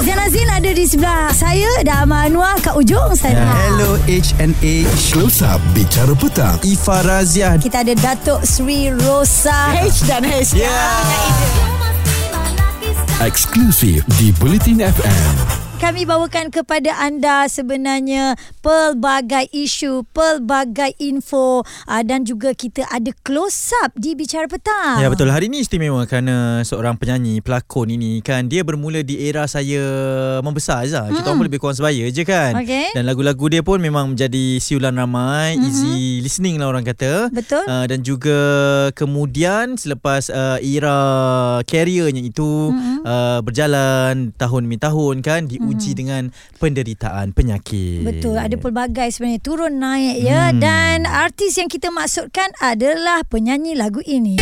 [0.00, 3.44] Zain Azin ada di sebelah saya dan Amal Anwar kat ujung sana.
[3.68, 9.76] Hello HNA Close Up Bicara Petang Ifa Razia Kita ada Datuk Sri Rosa.
[9.76, 10.56] H dan H.
[13.20, 22.28] Eksklusif di Bulletin FM Kami bawakan kepada anda sebenarnya pelbagai isu, pelbagai info uh, dan
[22.28, 25.00] juga kita ada close up di Bicara Petang.
[25.00, 29.48] Ya betul hari ini istimewa kerana seorang penyanyi pelakon ini kan dia bermula di era
[29.48, 29.80] saya
[30.44, 31.08] membesar Azhar.
[31.16, 32.60] Kita orang pun lebih kurang sebaya je kan.
[32.60, 32.92] Okey.
[32.92, 35.64] Dan lagu-lagu dia pun memang menjadi siulan ramai, mm-hmm.
[35.64, 37.32] easy listening lah orang kata.
[37.32, 37.64] Betul.
[37.64, 38.38] Uh, dan juga
[38.92, 41.00] kemudian selepas uh, era
[41.64, 43.00] careernya itu mm-hmm.
[43.00, 46.00] uh, berjalan tahun demi tahun kan diuji mm-hmm.
[46.02, 46.22] dengan
[46.58, 48.02] penderitaan penyakit.
[48.02, 50.58] Betul, ada pelbagai sebenarnya turun naik ya Hmm.
[50.58, 54.40] dan artis yang kita maksudkan adalah penyanyi lagu ini.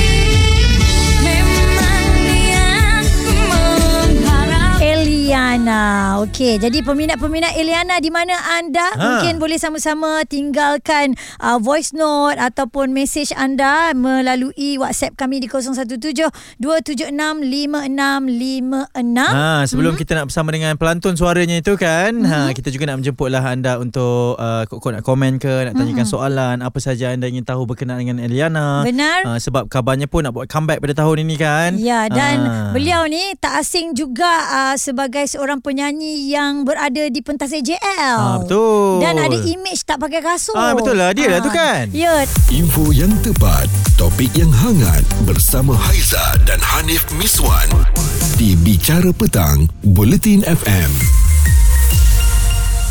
[6.18, 8.98] Okey, jadi peminat-peminat Eliana di mana anda Ha.
[8.98, 15.94] mungkin boleh sama-sama tinggalkan uh, voice note ataupun mesej anda melalui WhatsApp kami di 017
[16.58, 19.14] 276 5656.
[19.14, 20.00] Ha, sebelum hmm.
[20.02, 22.26] kita nak bersama dengan pelantun suaranya itu kan, hmm.
[22.26, 26.14] ha, kita juga nak menjemputlah anda untuk uh, kok nak komen ke, nak tanyakan hmm.
[26.18, 28.82] soalan, apa saja anda ingin tahu berkenaan dengan Eliana.
[28.82, 29.22] Benar.
[29.22, 31.78] Ha, sebab kabarnya pun nak buat comeback pada tahun ini kan.
[31.78, 32.74] Ya dan Ha.
[32.74, 38.16] beliau ni tak asing juga uh, sebagai seorang penyanyi yang berada di pentas AJL.
[38.16, 39.04] Ah, betul.
[39.04, 40.56] Dan ada image tak pakai kasut.
[40.56, 41.12] Ah, betul lah.
[41.12, 41.90] Dia lah tu kan?
[41.92, 42.24] Ya.
[42.48, 43.68] Info yang tepat
[44.00, 47.68] Topik yang hangat Bersama Haiza dan Hanif Miswan
[48.40, 51.27] Di Bicara Petang Bulletin FM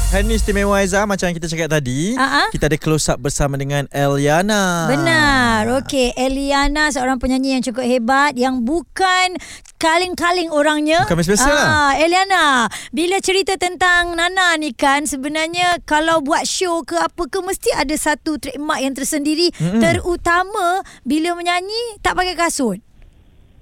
[0.07, 2.47] Hari ni istimewa Aizah Macam yang kita cakap tadi ah.
[2.47, 5.83] Kita ada close up bersama dengan Eliana Benar.
[5.83, 9.35] Okey, Eliana seorang penyanyi yang cukup hebat yang bukan
[9.75, 11.03] kaling-kaling orangnya.
[11.03, 11.65] Bukan biasa-biasa lah.
[11.67, 17.43] Ah, Eliana, bila cerita tentang Nana ni kan sebenarnya kalau buat show ke apa ke
[17.43, 19.83] mesti ada satu trademark yang tersendiri Mm-mm.
[19.83, 22.79] terutama bila menyanyi tak pakai kasut.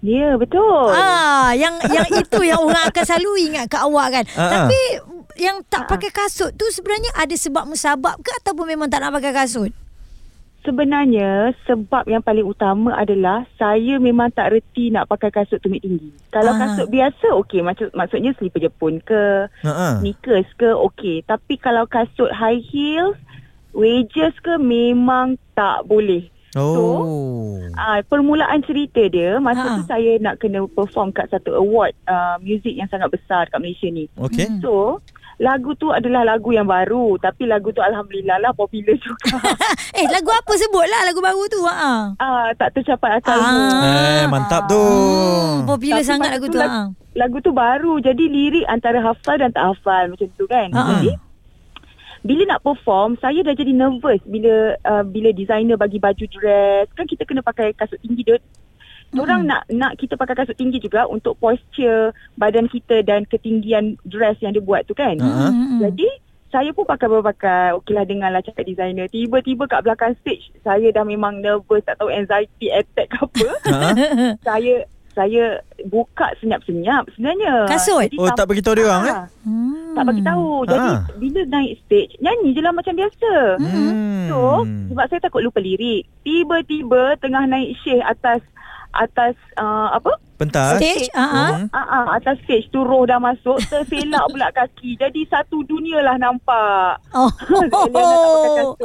[0.05, 0.93] Ya, betul.
[0.93, 4.23] Ah, yang yang itu yang orang akan selalu ingat kat awak kan.
[4.37, 4.69] Ah.
[4.69, 4.79] Tapi
[5.35, 9.33] yang tak pakai kasut tu sebenarnya ada sebab musabab ke ataupun memang tak nak pakai
[9.33, 9.71] kasut?
[10.61, 16.09] Sebenarnya sebab yang paling utama adalah saya memang tak reti nak pakai kasut tumit tinggi.
[16.29, 16.59] Kalau Ah.
[16.59, 20.01] kasut biasa okey, maksud maksudnya slipper Jepun ke, Ha-ha.
[20.01, 21.21] sneakers ke okey.
[21.21, 23.13] Tapi kalau kasut high heels,
[23.71, 26.25] wedges ke memang tak boleh.
[26.55, 29.75] Oh Ah, permulaan cerita dia masa Ha.
[29.75, 33.85] tu saya nak kena perform kat satu award uh, muzik yang sangat besar kat Malaysia
[33.85, 34.07] ni.
[34.15, 34.47] Okay.
[34.57, 35.03] So,
[35.35, 39.35] lagu tu adalah lagu yang baru tapi lagu tu alhamdulillah lah popular juga.
[39.99, 41.59] eh, lagu apa sebutlah lagu baru tu?
[41.61, 42.15] Ha.
[42.15, 43.43] Ah, tak tercapai akalmu.
[43.43, 43.83] Ah.
[43.83, 46.57] Eh mantap tu Hmm, popular Tapi sangat lagu tu tu.
[46.57, 46.81] lag- Ha.
[47.15, 50.67] Lagu tu baru jadi lirik antara hafal dan tak hafal macam tu kan.
[50.69, 50.79] Ha.
[50.95, 51.11] Jadi
[52.25, 57.05] bila nak perform saya dah jadi nervous bila uh, bila designer bagi baju dress kan
[57.05, 58.41] kita kena pakai kasut tinggi dia
[59.15, 64.35] Orang nak nak kita pakai kasut tinggi juga untuk posture badan kita dan ketinggian dress
[64.43, 65.15] yang dia buat tu kan.
[65.21, 65.55] Ha.
[65.55, 65.79] Hmm.
[65.79, 66.09] Jadi
[66.51, 71.43] saya pun pakai berpakai Okeylah dengarlah cakap designer Tiba-tiba kat belakang stage Saya dah memang
[71.43, 73.81] nervous Tak tahu anxiety attack ke apa Ha?
[74.39, 78.03] Saya Saya buka senyap-senyap sebenarnya Kasut?
[78.03, 79.95] Jadi Oh tak bagi tahu dia orang eh Ah, Hmm.
[79.95, 80.99] Tak bagi tahu Jadi Ah.
[81.15, 84.27] bila naik stage Nyanyi je lah macam biasa Hmm.
[84.27, 84.39] So
[84.91, 88.43] Sebab saya takut lupa lirik Tiba-tiba Tengah naik syekh atas
[88.91, 91.07] Atas uh, Apa Pentas Stage?
[91.15, 91.71] Hmm.
[91.71, 94.99] Ah, ah, atas stage tu roh dah masuk terselak pula kaki.
[94.99, 96.99] Jadi satu dunia lah nampak.
[97.15, 97.31] Oh.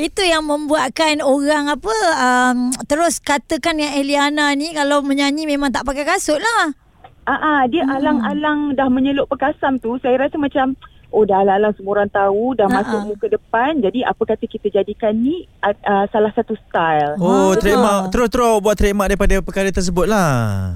[0.00, 5.84] Itu yang membuatkan orang apa um, terus katakan yang Eliana ni kalau menyanyi memang tak
[5.84, 6.72] pakai kasut lah.
[7.26, 7.92] Ah, ah, dia Hmm.
[7.92, 9.98] alang-alang dah menyeluk perkasam tu.
[9.98, 10.78] Saya rasa macam
[11.08, 13.78] oh dah alang-alang semua orang tahu dah Ah, masuk muka depan.
[13.78, 17.14] Jadi apa kata kita jadikan ni uh, uh, salah satu style.
[17.16, 17.52] Oh Ah.
[17.54, 20.30] trademark Terus-terus buat trademark Daripada perkara tersebut lah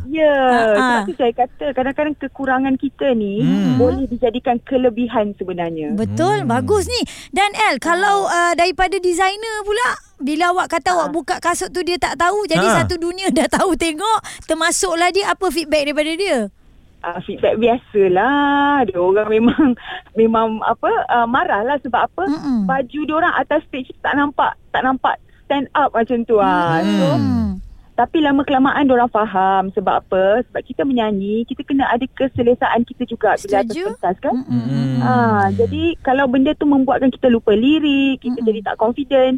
[0.07, 0.67] Ya, Ah, ah.
[0.71, 3.77] sebab tu saya kata kadang-kadang kekurangan kita ni Hmm.
[3.77, 5.93] boleh dijadikan kelebihan sebenarnya.
[5.93, 6.49] Betul, hmm.
[6.49, 7.01] bagus ni.
[7.31, 9.89] Dan El, kalau uh, daripada designer pula
[10.19, 12.85] bila awak kata awak buka kasut tu dia tak tahu jadi Ha.
[12.85, 16.39] satu dunia dah tahu tengok termasuklah dia apa feedback daripada dia?
[17.03, 18.85] Uh, feedback biasalah.
[18.87, 19.65] Dia orang memang
[20.21, 22.25] memang apa uh, marah lah sebab apa?
[22.27, 22.65] Mm-mm.
[22.65, 26.79] Baju dia orang atas stage tak nampak tak nampak stand up macam tu ah.
[26.81, 27.59] So Hmm.
[27.99, 30.41] tapi lama kelamaan dia orang faham sebab apa?
[30.49, 34.41] Sebab kita menyanyi, kita kena ada keselesaan kita juga bila atas pentas kan?
[34.41, 35.05] Mm-mm.
[35.05, 38.49] Ah, jadi kalau benda tu membuatkan kita lupa lirik, kita Mm-mm.
[38.49, 39.37] jadi tak confident,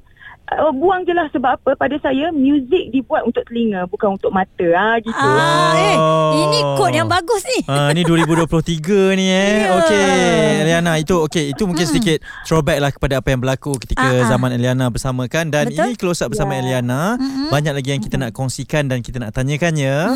[0.59, 4.69] uh, buang je lah sebab apa pada saya muzik dibuat untuk telinga bukan untuk mata
[4.73, 5.15] ah gitu.
[5.15, 6.33] Ah, eh, Oh.
[6.41, 7.61] ini kod yang bagus ni.
[7.65, 8.83] Ha, ni 2023
[9.15, 9.55] ni eh.
[9.63, 9.77] Ya.
[9.77, 10.07] Okey,
[10.63, 14.29] Eliana itu okey, itu mungkin sedikit throwback lah kepada apa yang berlaku ketika Ah, ah.
[14.29, 15.81] zaman Eliana bersama kan dan Betul.
[15.83, 16.61] ini close up bersama Ya.
[16.61, 17.17] Eliana.
[17.49, 20.13] Banyak lagi yang kita nak kongsikan dan kita nak tanyakannya.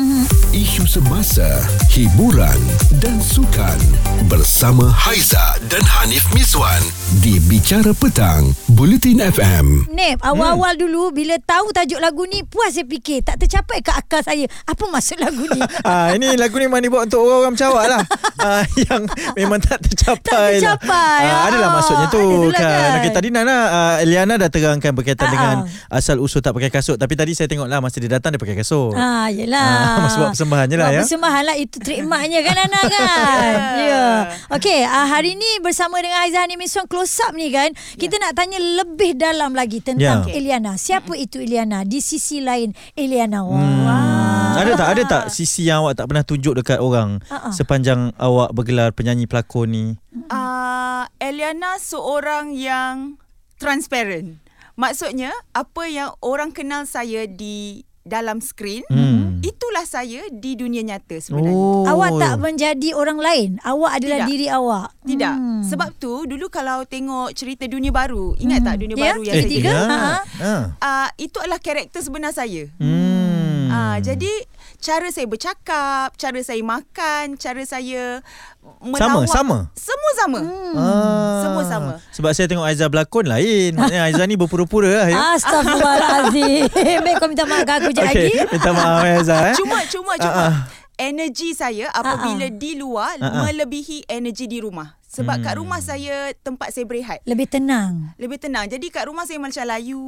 [0.51, 1.45] Isu semasa,
[1.91, 2.57] hiburan
[2.97, 3.77] dan sukan
[4.25, 6.81] bersama Haiza dan Hanif Miswan
[7.17, 9.87] di Bicara Petang, Bulletin FM.
[9.89, 14.21] Nep, awal-awal dulu bila tahu tajuk lagu ni puas saya fikir tak tercapai ke akal
[14.21, 14.45] saya.
[14.67, 15.61] Apa maksud lagu ni?
[15.87, 18.01] Ah ini lagu ni memang dibuat untuk orang-orang macam awak lah.
[18.45, 19.01] ah, yang
[19.39, 20.59] memang tak tercapai.
[20.59, 21.21] Tak tercapai.
[21.23, 21.31] Lah.
[21.31, 22.71] Ah, adalah Ah, maksudnya tu ada tu lah kan.
[22.71, 22.97] kan.
[22.99, 25.55] Okey tadi Nana uh, Eliana dah terangkan berkaitan Ah, dengan
[25.91, 28.55] asal usul tak pakai kasut tapi tadi saya tengok lah masa dia datang dia pakai
[28.59, 28.95] kasut.
[28.95, 29.97] Ah, yelah.
[29.97, 31.01] Ah, masa buat persembahan je lah ya.
[31.03, 33.55] Persembahan lah itu trademarknya kan Ana kan.
[33.77, 33.85] Ya.
[33.87, 34.17] Yeah.
[34.55, 37.71] Okey, uh, hari ni bersama dengan Aizah Hanim close up ni kan.
[37.95, 40.33] Kita nak tanya lebih dalam lagi tentang Ya.
[40.33, 40.73] Eliana.
[40.73, 41.83] Siapa itu Eliana?
[41.83, 43.43] Di sisi lain Eliana.
[43.43, 43.53] Wow.
[43.53, 44.55] Hmm.
[44.57, 47.53] Ada tak ada tak sisi yang awak tak pernah tunjuk dekat orang Ah, ah.
[47.53, 49.85] sepanjang awak bergelar penyanyi pelakon ni?
[50.27, 53.21] Uh, Eliana seorang yang
[53.57, 54.39] transparent.
[54.73, 59.26] Maksudnya apa yang orang kenal saya di dalam skrin, Hmm.
[59.41, 61.53] Itulah saya di dunia nyata sebenarnya.
[61.53, 61.85] Oh.
[61.85, 63.49] Awak tak menjadi orang lain.
[63.61, 64.29] Awak adalah Tidak.
[64.29, 64.87] diri awak.
[65.03, 65.35] Tidak.
[65.35, 65.61] Hmm.
[65.63, 69.43] Sebab tu dulu kalau tengok cerita dunia baru, ingat tak dunia Ya, baru yang Eh,
[69.43, 69.71] saya Tiga?
[69.71, 69.77] jadi?
[69.77, 69.87] ya.
[69.87, 70.15] Ha.
[70.37, 70.63] Ah.
[70.77, 72.69] Uh, itu adalah karakter sebenar saya.
[72.77, 73.67] Hmm.
[73.67, 74.29] Ah, jadi
[74.77, 78.21] cara saya bercakap, cara saya makan, cara saya
[78.61, 79.57] Sama, melawak, sama?
[79.73, 80.39] Semua sama.
[80.43, 80.73] Hmm.
[80.75, 81.41] Ah.
[81.43, 81.91] Semua sama.
[82.13, 83.75] Sebab saya tengok Aizah berlakon lain.
[83.75, 85.17] Maknanya Aizah ni berpura-pura lah ya.
[85.39, 86.69] Astagfirullahalazim.
[87.03, 88.27] Baik kau minta maaf kat aku je lagi.
[88.31, 89.55] Okey, minta maaf Aizah eh.
[89.57, 90.55] Cuma cuma cuma ah.
[90.97, 93.45] Energi saya apabila di luar ah.
[93.45, 94.97] melebihi energi di rumah.
[95.07, 95.61] Sebab kat Hmm.
[95.63, 97.23] rumah saya tempat saya berehat.
[97.23, 98.11] Lebih tenang.
[98.19, 98.67] Lebih tenang.
[98.67, 100.03] Jadi kat rumah saya macam layu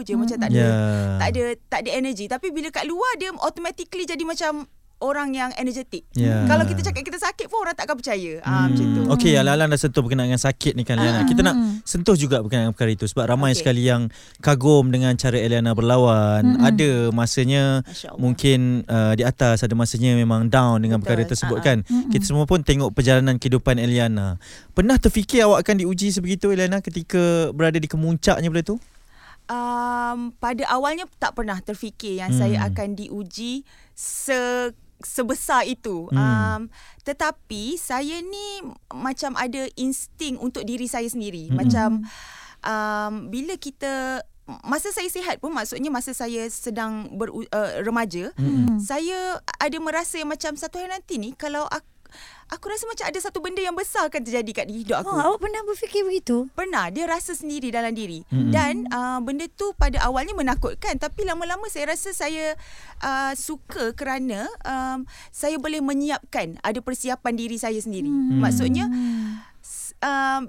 [0.00, 0.72] je macam tak ada Ya.
[1.20, 2.26] tak ada tak ada energi.
[2.26, 4.64] Tapi bila kat luar dia automatically jadi macam
[5.02, 6.06] orang yang energetik.
[6.14, 6.46] Ya.
[6.46, 8.38] Kalau kita cakap kita sakit pun orang takkan percaya.
[8.40, 9.00] Ah macam tu.
[9.02, 9.12] Hmm.
[9.18, 11.26] Okey, Alan dah sentuh berkenaan dengan sakit ni kan Eliana.
[11.26, 13.66] Kita nak sentuh juga berkenaan dengan perkara itu sebab ramai Okey.
[13.66, 14.06] sekali yang
[14.38, 16.62] kagum dengan cara Eliana berlawan.
[16.62, 17.82] Ada masanya
[18.14, 21.18] mungkin uh, di atas, ada masanya memang down dengan Betul.
[21.18, 21.66] perkara tersebut Ah, ah.
[21.66, 21.78] kan.
[22.08, 24.38] Kita semua pun tengok perjalanan kehidupan Eliana.
[24.72, 28.78] Pernah terfikir awak akan diuji sebegitu Eliana ketika berada di kemuncaknya benda tu?
[29.50, 32.38] Um, pada awalnya tak pernah terfikir yang Hmm.
[32.38, 32.46] hmm.
[32.46, 34.70] saya akan diuji se
[35.04, 36.08] sebesar itu.
[36.10, 36.18] Hmm.
[36.18, 36.60] Um,
[37.02, 41.50] tetapi saya ni macam ada insting untuk diri saya sendiri.
[41.50, 41.56] Hmm.
[41.58, 41.88] Macam
[42.62, 44.24] um, bila kita
[44.66, 48.82] masa saya sihat pun maksudnya masa saya sedang ber, uh, remaja, Hmm.
[48.82, 51.86] saya ada merasa macam satu hari nanti ni kalau aku
[52.52, 55.12] Aku rasa macam ada satu benda yang besar akan terjadi kat hidup aku.
[55.12, 56.52] Oh, awak pernah berfikir begitu?
[56.52, 58.50] Pernah dia rasa sendiri dalam diri mm-hmm.
[58.52, 62.54] dan uh, benda tu pada awalnya menakutkan tapi lama-lama saya rasa saya
[63.00, 68.44] uh, suka kerana um, saya boleh menyiapkan ada persiapan diri saya sendiri Hmm.
[68.44, 68.84] maksudnya
[70.02, 70.42] um,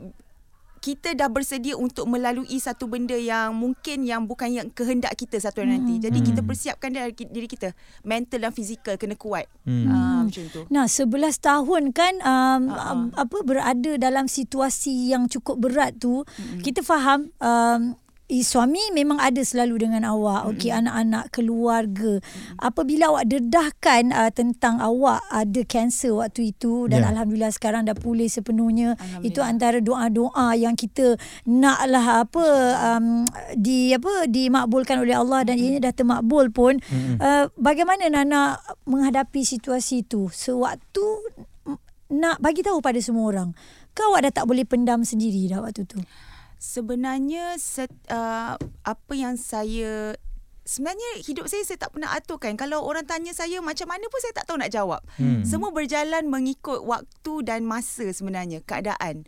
[0.83, 5.63] kita dah bersedia untuk melalui satu benda yang mungkin yang bukan yang kehendak kita satu
[5.63, 5.95] hari nanti.
[6.03, 6.49] Jadi kita Hmm.
[6.51, 7.71] persiapkan dari diri kita
[8.03, 9.47] mental dan fizikal kena kuat.
[9.63, 9.87] Hmm.
[9.87, 10.61] Uh, macam tu.
[10.67, 16.27] Nah, 11 tahun kan um, um, apa berada dalam situasi yang cukup berat tu,
[16.59, 17.95] kita faham um,
[18.41, 20.49] suami memang ada selalu dengan awak.
[20.49, 22.17] Okey, anak-anak, keluarga.
[22.57, 27.11] Apabila awak dedahkan uh, tentang awak ada kanser waktu itu dan Ya.
[27.13, 28.95] alhamdulillah sekarang dah pulih sepenuhnya.
[29.21, 32.45] Itu antara doa-doa yang kita naklah apa
[32.79, 36.79] um, di apa dimakbulkan oleh Allah dan ianya dah termakbul pun.
[37.19, 38.55] Uh, bagaimana Nana
[38.87, 41.03] menghadapi situasi itu sewaktu
[42.13, 43.49] nak bagi tahu pada semua orang.
[43.91, 45.99] Kau awak dah tak boleh pendam sendiri dah waktu tu.
[46.63, 48.55] Sebenarnya set, uh,
[48.87, 50.15] apa yang saya
[50.63, 52.55] sebenarnya hidup saya saya tak pernah aturkan.
[52.55, 55.03] Kalau orang tanya saya macam mana pun saya tak tahu nak jawab.
[55.19, 55.43] Hmm.
[55.43, 59.27] Semua berjalan mengikut waktu dan masa sebenarnya keadaan.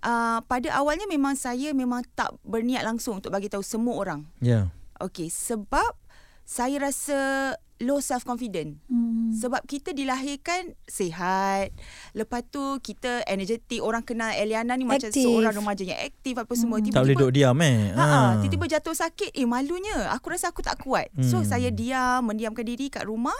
[0.00, 4.24] Uh, pada awalnya memang saya memang tak berniat langsung untuk bagi tahu semua orang.
[4.40, 4.72] Ya.
[5.04, 6.00] Okey, sebab
[6.48, 7.52] saya rasa
[7.82, 8.78] low self confident.
[8.86, 9.34] Hmm.
[9.34, 11.74] Sebab kita dilahirkan sihat.
[12.14, 13.82] Lepas tu kita energetik.
[13.82, 16.78] Orang kenal Eliana ni macam seorang remaja yang aktif apa semua.
[16.78, 17.90] Tak boleh duduk diam eh.
[17.90, 20.14] Ha, ha, tiba-tiba jatuh sakit, eh malunya.
[20.14, 21.10] Aku rasa aku tak kuat.
[21.18, 21.26] Hmm.
[21.26, 21.50] So Hmm.
[21.50, 23.34] saya diam, mendiamkan diri kat rumah.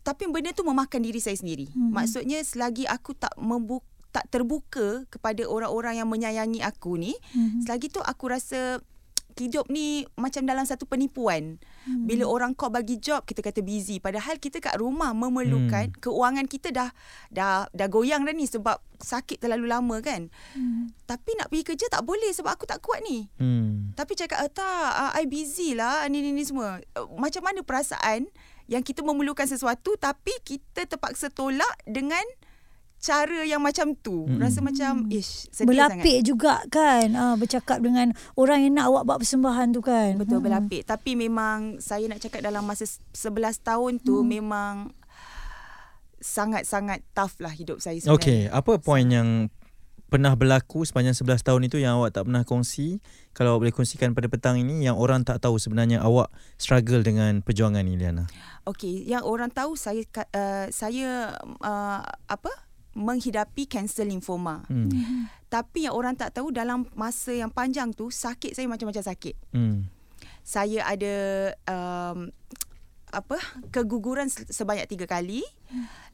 [0.00, 1.68] Tapi benda tu memakan diri saya sendiri.
[1.74, 1.92] Hmm.
[1.92, 7.62] Maksudnya selagi aku tak membuka tak terbuka kepada orang-orang yang menyayangi aku ni, Mhm.
[7.62, 8.82] selagi tu aku rasa
[9.36, 11.60] hidup ni macam dalam satu penipuan.
[11.86, 12.04] Hmm.
[12.08, 16.00] Bila orang kau bagi job kita kata busy padahal kita kat rumah memerlukan hmm.
[16.02, 16.90] keuangan kita dah
[17.30, 20.28] dah dah goyang dah ni sebab sakit terlalu lama kan.
[20.56, 20.92] Hmm.
[21.06, 23.30] Tapi nak pergi kerja tak boleh sebab aku tak kuat ni.
[23.38, 23.94] Hmm.
[23.94, 26.80] Tapi cakap eh, tak uh, I busy lah ni ni ni semua.
[26.96, 28.28] Uh, macam mana perasaan
[28.70, 32.22] yang kita memerlukan sesuatu tapi kita terpaksa tolak dengan
[33.00, 34.28] cara yang macam tu.
[34.28, 34.36] Hmm.
[34.36, 36.28] rasa macam ish sedih berlapik sangat.
[36.28, 37.08] juga kan?
[37.16, 40.20] Uh, bercakap dengan orang yang nak awak buat persembahan tu kan?
[40.20, 40.46] Betul hmm.
[40.46, 40.82] berlapik.
[40.84, 44.28] Tapi memang saya nak cakap dalam masa 11 tahun tu hmm.
[44.28, 44.74] memang
[46.20, 48.20] sangat-sangat tough lah hidup saya sebenarnya.
[48.20, 49.48] Okey apa poin yang
[50.12, 53.00] pernah berlaku sepanjang 11 tahun itu yang awak tak pernah kongsi?
[53.32, 56.28] Kalau awak boleh kongsikan pada petang ini yang orang tak tahu sebenarnya awak
[56.60, 58.28] struggle dengan perjuangan ni Liana?
[58.68, 60.04] Okey yang orang tahu saya
[60.36, 61.32] uh, saya
[61.64, 62.52] uh, apa
[62.94, 64.66] menghidapi kanser limfoma.
[64.66, 64.90] Hmm.
[65.52, 69.34] Tapi yang orang tak tahu dalam masa yang panjang tu sakit saya macam-macam sakit.
[69.54, 69.86] Hmm.
[70.46, 71.14] Saya ada
[71.66, 72.30] um,
[73.10, 73.38] apa
[73.74, 75.42] keguguran sebanyak tiga kali.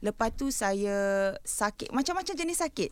[0.01, 2.91] Lepas tu saya sakit macam-macam jenis sakit.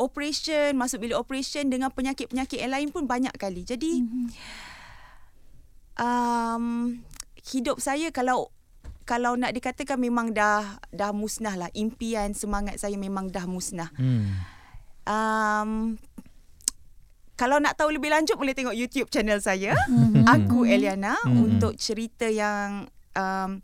[0.00, 3.62] Operation masuk bilik operation dengan penyakit-penyakit yang lain pun banyak kali.
[3.62, 4.28] Jadi hmm.
[6.02, 6.64] um,
[7.46, 8.50] hidup saya kalau
[9.10, 13.90] kalau nak dikatakan memang dah dah musnah lah impian semangat saya memang dah musnah.
[13.98, 14.38] Hmm.
[15.02, 15.98] Um,
[17.34, 20.30] kalau nak tahu lebih lanjut boleh tengok YouTube channel saya hmm.
[20.30, 21.42] aku Eliana hmm.
[21.42, 22.86] untuk cerita yang
[23.18, 23.58] um,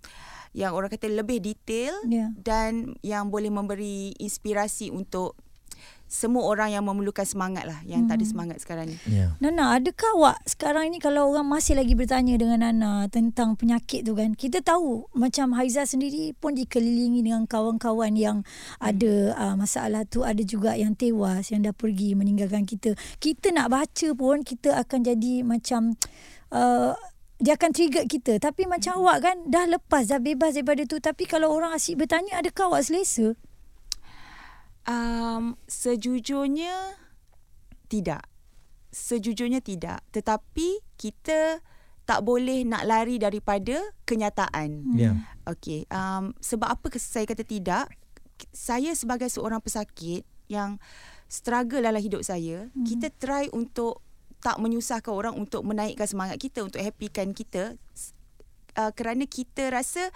[0.57, 2.35] yang orang kata lebih detail yeah.
[2.43, 5.39] dan yang boleh memberi inspirasi untuk
[6.07, 8.09] semua orang yang memerlukan semangat lah yang hmm.
[8.11, 8.33] tak ada hmm.
[8.33, 8.97] semangat sekarang ni.
[9.11, 9.35] Yeah.
[9.43, 14.15] Nana, adakah awak sekarang ni kalau orang masih lagi bertanya dengan Nana tentang penyakit tu
[14.15, 18.79] kan, kita tahu macam Haiza sendiri pun dikelilingi dengan kawan-kawan yang hmm.
[18.87, 22.95] ada uh, masalah tu, ada juga yang tewas yang dah pergi meninggalkan kita.
[23.19, 25.99] Kita nak baca pun kita akan jadi macam
[26.55, 26.95] uh,
[27.37, 28.39] dia akan trigger kita.
[28.41, 29.01] Tapi macam hmm.
[29.05, 30.97] awak kan dah lepas, dah bebas daripada tu.
[31.03, 33.37] Tapi kalau orang asyik bertanya, adakah awak selesa?
[34.87, 36.95] Um, sejujurnya
[37.91, 38.27] tidak.
[38.95, 40.03] Sejujurnya tidak.
[40.15, 41.61] Tetapi kita
[42.07, 44.95] tak boleh nak lari daripada kenyataan.
[44.95, 45.27] Yeah.
[45.43, 45.91] Okay.
[45.91, 47.91] Um, sebab apa saya kata tidak?
[48.55, 50.79] Saya sebagai seorang pesakit yang
[51.27, 52.87] struggle dalam hidup saya, hmm.
[52.87, 54.07] kita try untuk
[54.39, 57.75] tak menyusahkan orang untuk menaikkan semangat kita, untuk happykan kita.
[58.79, 60.15] Uh, kerana kita rasa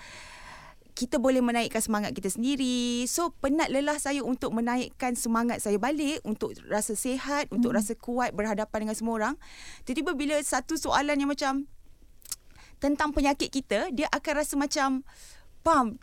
[0.92, 3.06] kita boleh menaikkan semangat kita sendiri.
[3.06, 7.56] So penat lelah saya untuk menaikkan semangat saya balik untuk rasa sihat, hmm.
[7.60, 9.34] untuk rasa kuat berhadapan dengan semua orang.
[9.86, 11.70] Tiba-tiba bila satu soalan yang macam
[12.80, 15.04] tentang penyakit kita, dia akan rasa macam
[15.60, 16.00] pam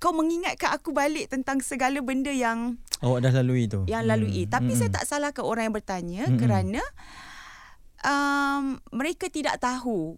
[0.00, 3.84] kau mengingatkan aku balik tentang segala benda yang awak dah lalui tu.
[3.84, 4.42] Yang lalui.
[4.48, 4.52] Hmm.
[4.56, 4.78] Tapi hmm.
[4.80, 6.38] saya tak salahkan orang yang bertanya hmm.
[6.40, 6.82] kerana
[8.04, 10.16] um, mereka tidak tahu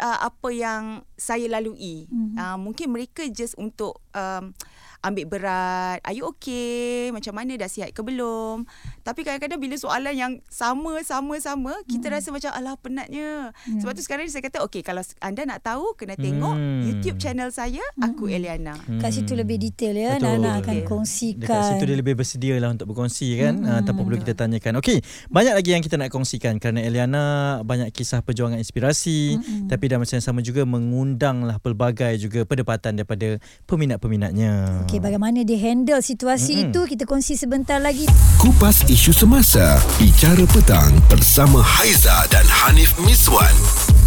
[0.00, 2.08] uh, apa yang saya lalui.
[2.08, 2.36] Mm-hmm.
[2.36, 4.56] Uh, mungkin mereka just untuk um,
[4.98, 7.08] ambil berat, are you okay?
[7.14, 8.66] Macam mana dah sihat ke belum?
[9.06, 12.14] Tapi kadang-kadang bila soalan yang sama sama sama, kita hmm.
[12.18, 13.54] rasa macam alah penatnya.
[13.54, 13.78] Hmm.
[13.78, 16.82] Sebab tu sekarang ni saya kata okay kalau anda nak tahu kena tengok hmm.
[16.90, 18.34] YouTube channel saya aku hmm.
[18.34, 18.74] Eliana.
[18.74, 18.98] Hmm.
[18.98, 20.42] Kat situ lebih detail ya Betul.
[20.42, 20.86] Nana akan okay.
[20.86, 21.46] kongsikan.
[21.46, 23.70] Dekat situ dia lebih bersedia lah untuk berkongsi kan hmm.
[23.70, 24.82] uh, tanpa perlu kita tanyakan.
[24.82, 24.98] Okey,
[25.30, 27.24] banyak lagi yang kita nak kongsikan kerana Eliana
[27.62, 29.70] banyak kisah perjuangan inspirasi hmm.
[29.70, 33.38] tapi dah macam sama juga mengundanglah pelbagai juga pendapatan daripada
[33.68, 34.87] peminat-peminatnya.
[34.88, 36.72] Okey, bagaimana dia handle situasi mm-hmm.
[36.72, 38.08] itu kita kongsi sebentar lagi.
[38.40, 43.52] Kupas isu semasa, bicara petang bersama Haiza dan Hanif Miswan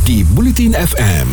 [0.09, 1.29] di Bulletin FM.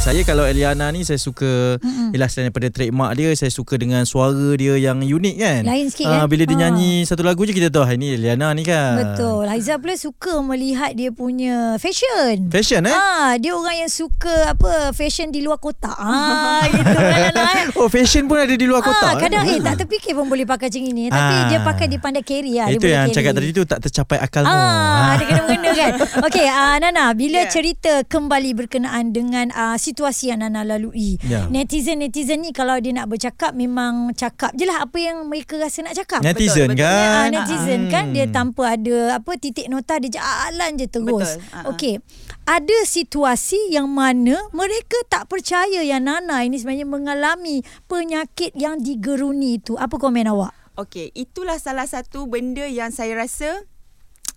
[0.00, 2.16] Saya kalau Eliana ni saya suka mm-hmm.
[2.16, 6.08] Yelah selain daripada trademark dia Saya suka dengan suara dia yang unik kan Lain sikit
[6.08, 6.60] uh, kan Bila dia ha.
[6.64, 10.96] nyanyi satu lagu je kita tahu Ini Eliana ni kan Betul Haiza pula suka melihat
[10.96, 15.92] dia punya fashion Fashion eh ha, Dia orang yang suka apa Fashion di luar kotak
[15.92, 17.68] ha, gitu kan eh.
[17.78, 20.72] Oh fashion pun ada di luar kotak ha, Kadang eh, tak terfikir pun boleh pakai
[20.72, 21.48] macam ini Tapi ha.
[21.52, 23.16] dia pakai dia pandai carry lah Itu yang carry.
[23.20, 25.12] cakap tadi tu tak tercapai akalmu ha, ha.
[25.20, 25.92] Dia kena-kena kan
[26.32, 27.52] Okay uh, Nana Bila yeah.
[27.52, 31.18] cerita kembali berkenaan dengan uh, Situasi yang Nana lalui.
[31.26, 31.50] Yeah.
[31.50, 35.98] Netizen-netizen ni kalau dia nak bercakap memang cakap je lah apa yang mereka rasa nak
[35.98, 36.22] cakap.
[36.22, 36.94] Netizen betul, kan?
[36.94, 37.10] Betul.
[37.10, 37.90] Uh, netizen hmm.
[37.90, 41.42] kan dia tanpa ada apa titik nota dia jalan je terus.
[41.42, 41.74] Uh-huh.
[41.74, 41.98] Okey.
[42.46, 49.58] Ada situasi yang mana mereka tak percaya yang Nana ini sebenarnya mengalami penyakit yang digeruni
[49.58, 49.74] itu.
[49.74, 50.54] Apa komen awak?
[50.78, 53.66] Okey, itulah salah satu benda yang saya rasa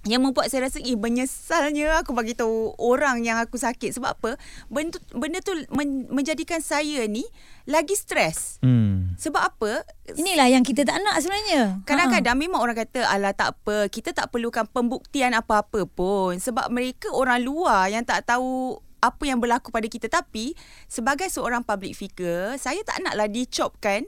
[0.04, 3.96] yang membuat saya rasa eh menyesalnya aku bagi tahu orang yang aku sakit.
[3.96, 4.32] Sebab apa?
[4.68, 7.24] Benda benda tu men, menjadikan saya ni
[7.64, 8.60] lagi stres.
[8.60, 9.16] Hmm.
[9.16, 9.88] sebab apa?
[10.20, 11.80] Inilah yang kita tak nak sebenarnya.
[11.88, 13.88] Kadang-kadang memang orang kata alah tak apa.
[13.88, 16.36] Kita tak perlukan pembuktian apa-apa pun.
[16.36, 20.12] Sebab mereka orang luar yang tak tahu apa yang berlaku pada kita.
[20.12, 20.52] Tapi
[20.92, 24.08] sebagai seorang public figure saya tak naklah dicopkan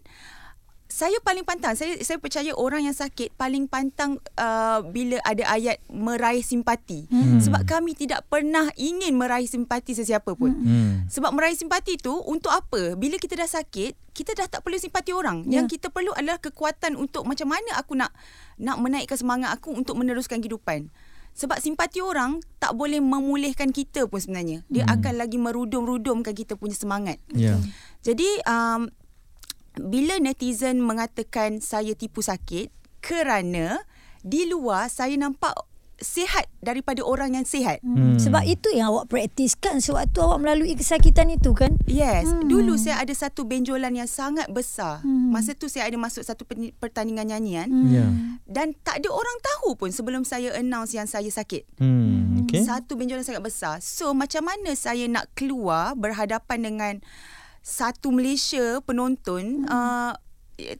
[0.85, 5.81] saya paling pantang saya saya percaya orang yang sakit paling pantang uh, bila ada ayat
[5.87, 7.41] meraih simpati hmm.
[7.41, 11.09] sebab kami tidak pernah ingin meraih simpati sesiapa pun Hmm.
[11.09, 15.09] sebab meraih simpati tu untuk apa bila kita dah sakit kita dah tak perlu simpati
[15.09, 15.59] orang Ya.
[15.59, 18.13] yang kita perlu adalah kekuatan untuk macam mana aku nak
[18.55, 20.93] nak menaikkan semangat aku untuk meneruskan kehidupan
[21.33, 24.95] sebab simpati orang tak boleh memulihkan kita pun sebenarnya dia Hmm.
[24.95, 27.57] akan lagi merudum-rudumkan kita punya semangat Ya.
[27.99, 28.87] jadi um,
[29.77, 33.83] bila netizen mengatakan saya tipu sakit kerana
[34.21, 35.53] di luar saya nampak
[35.95, 37.79] sihat daripada orang yang sihat.
[37.79, 37.95] Hmm.
[37.95, 38.19] Hmm.
[38.19, 41.79] Sebab itu yang awak praktiskan sewaktu awak melalui kesakitan itu kan?
[41.87, 42.51] Yes, Hmm.
[42.51, 44.99] dulu saya ada satu benjolan yang sangat besar.
[45.07, 45.31] Hmm.
[45.31, 46.43] Masa tu saya ada masuk satu
[46.83, 47.87] pertandingan nyanyian Hmm.
[47.87, 48.05] Ya.
[48.43, 51.63] dan tak ada orang tahu pun sebelum saya announce yang saya sakit.
[51.79, 52.43] Hmm.
[52.43, 52.67] Okey.
[52.67, 53.79] Satu benjolan sangat besar.
[53.79, 56.93] So macam mana saya nak keluar berhadapan dengan
[57.65, 59.73] satu Malaysia penonton hmm.
[59.73, 60.13] uh,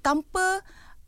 [0.05, 0.61] tanpa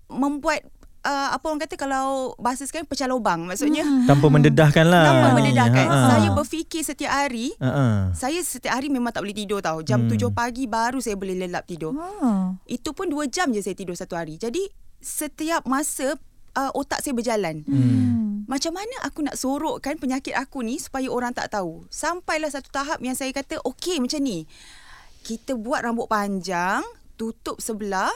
[0.09, 0.65] membuat
[1.05, 4.09] uh, apa orang kata kalau bahasa sekarang pecah lubang maksudnya hmm.
[4.09, 5.05] Tanpa mendedahkan lah.
[5.05, 5.35] tanpa Ya.
[5.37, 5.85] mendedahkan.
[5.85, 6.09] Ha, ha.
[6.17, 7.85] Saya berfikir setiap hari Ha, ha.
[8.17, 9.85] saya setiap hari memang tak boleh tidur tau.
[9.85, 10.17] Jam Hmm.
[10.17, 10.33] hmm.
[10.33, 11.93] 7 pagi baru saya boleh lelap tidur.
[11.93, 12.57] Oh.
[12.65, 14.41] Itu pun 2 jam je saya tidur satu hari.
[14.41, 14.65] Jadi
[14.97, 16.17] setiap masa
[16.57, 17.61] uh, otak saya berjalan.
[17.69, 18.49] Hmm.
[18.49, 21.83] Macam mana aku nak sorokkan penyakit aku ni supaya orang tak tahu.
[21.91, 24.47] Sampailah satu tahap yang saya kata okey macam ni.
[25.27, 26.87] Kita buat rambut panjang,
[27.19, 28.07] tutup sebelah,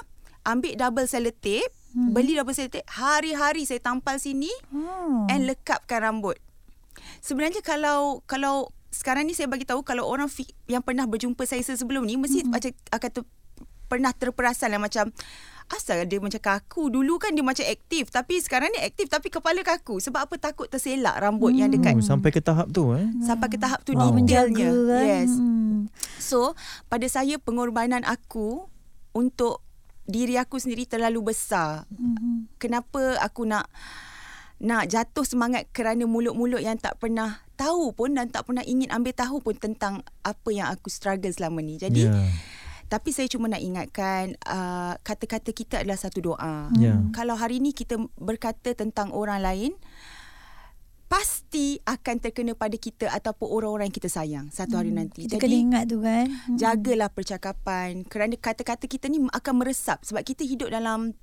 [0.48, 2.16] ambil double sellotape, hmm.
[2.16, 5.28] beli double sellotape, hari-hari saya tampal sini Oh.
[5.28, 6.40] and lekapkan rambut.
[7.20, 11.64] Sebenarnya kalau kalau sekarang ni saya bagi tahu kalau orang fi, yang pernah berjumpa saya
[11.64, 12.52] sebelum ni mesti mm-hmm.
[12.52, 13.24] macam akan ter,
[13.92, 15.12] pernah terperasan lah macam
[15.70, 19.62] asal dia macam kaku dulu kan dia macam aktif tapi sekarang ni aktif tapi kepala
[19.62, 21.58] kaku sebab apa takut terselak rambut mm.
[21.58, 23.06] yang dekat Oh, sampai ke tahap tu eh.
[23.22, 24.10] sampai ke tahap tu Wow.
[24.16, 25.06] detailnya Menjaga kan?
[25.06, 25.90] yes Hmm.
[26.18, 26.54] So,
[26.88, 28.70] pada saya pengorbanan aku
[29.12, 29.60] untuk
[30.04, 31.90] diri aku sendiri terlalu besar.
[31.90, 32.46] Hmm.
[32.58, 33.66] Kenapa aku nak
[34.58, 39.10] nak jatuh semangat kerana mulut-mulut yang tak pernah tahu pun dan tak pernah ingin ambil
[39.12, 41.76] tahu pun tentang apa yang aku struggle selama ni.
[41.76, 42.14] Jadi, Ya.
[42.92, 46.68] Tapi saya cuma nak ingatkan uh, kata-kata kita adalah satu doa.
[46.76, 47.00] Ya.
[47.16, 49.72] Kalau hari ni kita berkata tentang orang lain,
[51.08, 55.24] pasti akan terkena pada kita ataupun orang-orang yang kita sayang satu hari nanti.
[55.24, 56.28] Kita kena ingat tu kan.
[56.28, 56.60] Hmm.
[56.60, 61.16] jagalah percakapan kerana kata-kata kita ni akan meresap sebab kita hidup dalam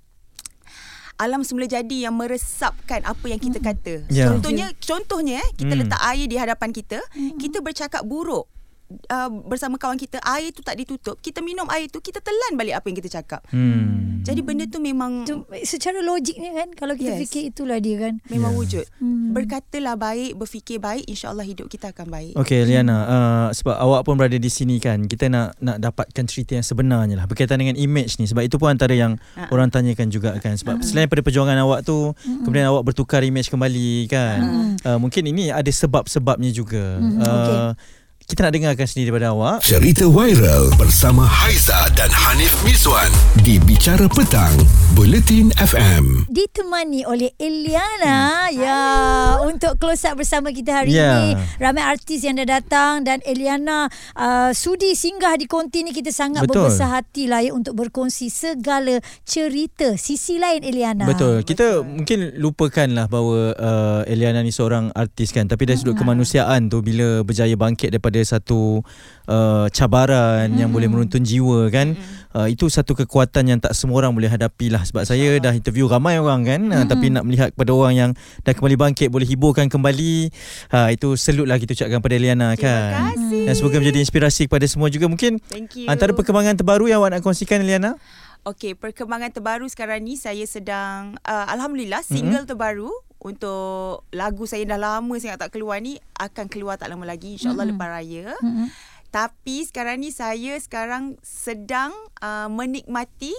[1.20, 4.08] alam semula jadi yang meresapkan apa yang kita kata.
[4.08, 4.32] Ya.
[4.32, 5.84] Contohnya contohnya eh kita Hmm.
[5.84, 6.96] letak air di hadapan kita,
[7.36, 8.48] kita bercakap buruk
[8.88, 12.74] uh, bersama kawan kita, air tu tak ditutup, kita minum air tu, kita telan balik
[12.74, 13.40] apa yang kita cakap.
[13.48, 14.20] Hmm.
[14.20, 17.20] Jadi benda tu memang Tu, secara logiknya kan kalau kita Yes.
[17.22, 18.14] fikir itulah dia kan.
[18.28, 18.58] memang Ya.
[18.58, 18.84] wujud.
[18.98, 19.32] Hmm.
[19.32, 22.32] Berkatalah baik, berfikir baik, insya-Allah hidup kita akan baik.
[22.36, 26.52] Okey Liana, uh, sebab awak pun berada di sini kan, kita nak nak dapatkan cerita
[26.52, 29.48] yang sebenarnya lah berkaitan dengan image ni sebab itu pun antara yang Ha.
[29.48, 34.04] orang tanyakan juga kan sebab selain daripada perjuangan awak tu kemudian awak bertukar image kembali
[34.06, 34.38] kan.
[34.78, 36.98] Uh, mungkin ini ada sebab-sebabnya juga.
[36.98, 37.58] Mm, Uh, okey.
[38.28, 39.64] Kita nak dengarkan sendiri daripada awak.
[39.64, 43.08] Cerita viral bersama Haiza dan Hanif Miswan
[43.40, 44.52] di Bicara Petang,
[44.92, 46.28] Buletin FM.
[46.28, 48.80] Ditemani oleh Eliana ya
[49.40, 51.08] untuk close up bersama kita hari Ya.
[51.24, 51.40] ini.
[51.56, 56.44] Ramai artis yang dah datang dan Eliana uh, sudi singgah di konti ni kita sangat
[56.44, 56.68] Betul.
[56.68, 61.08] berbesar hati lah ya untuk berkongsi segala cerita sisi lain Eliana.
[61.08, 61.48] Betul.
[61.48, 66.84] Kita mungkin lupakanlah bahawa uh, Eliana ni seorang artis kan tapi dari sudut kemanusiaan tu
[66.84, 68.80] bila berjaya bangkit daripada satu
[69.28, 71.94] uh, cabaran yang boleh meruntun jiwa kan
[72.34, 75.86] uh, itu satu kekuatan yang tak semua orang boleh hadapi lah sebab saya dah interview
[75.86, 78.10] ramai orang kan uh, tapi nak melihat kepada orang yang
[78.42, 80.32] dah kembali bangkit boleh hiburkan kembali
[80.72, 83.14] uh, itu salute lah kita ucapkan pada Eliana kan.
[83.14, 83.44] kasih.
[83.48, 85.86] Dan semoga menjadi inspirasi kepada semua juga mungkin Thank you.
[85.88, 87.96] antara perkembangan terbaru yang awak nak kongsikan Eliana.
[88.46, 92.48] Okey, perkembangan terbaru sekarang ni saya sedang uh, alhamdulillah single mm-hmm.
[92.48, 97.34] terbaru untuk lagu saya dah lama sangat tak keluar ni akan keluar tak lama lagi
[97.34, 97.80] insyaallah mm-hmm.
[97.80, 98.26] lepas raya.
[98.38, 98.68] Mm-mm.
[99.08, 103.32] Tapi sekarang ni saya sekarang sedang uh, menikmati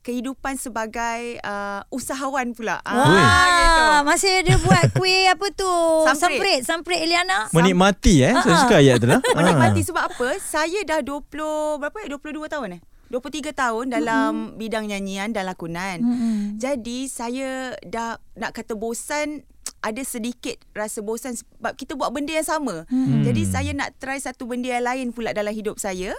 [0.00, 2.80] kehidupan sebagai uh, usahawan pula.
[2.80, 3.04] Gitu.
[3.04, 5.68] Wah, masih ada buat kuih apa tu?
[6.08, 6.64] Samprit.
[6.64, 7.52] Samprit, Eliana.
[7.52, 8.32] Menikmati eh.
[8.32, 8.60] Saya Ah.
[8.64, 9.20] suka ayat tu lah.
[9.36, 10.40] Menikmati sebab apa?
[10.40, 12.16] Saya dah 20 berapa ya?
[12.16, 12.80] 22 tahun eh.
[13.10, 14.58] 23 tahun dalam mm-hmm.
[14.58, 15.98] bidang nyanyian dan lakonan.
[16.00, 16.38] Mm-mm.
[16.62, 19.42] Jadi saya dah nak kata bosan
[19.80, 22.84] ada sedikit rasa bosan sebab kita buat benda yang sama.
[22.92, 23.24] Hmm.
[23.24, 26.12] Jadi saya nak try satu benda yang lain pula dalam hidup saya